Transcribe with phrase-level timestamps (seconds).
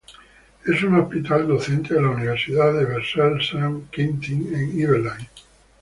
[0.65, 5.29] Es un hospital docente de la Universidad de Versailles Saint Quentin en Yvelines.